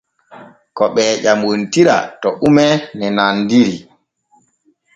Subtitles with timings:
[0.77, 2.65] Ko ɓee ƴamontira to ume
[2.97, 3.75] ne nandiri.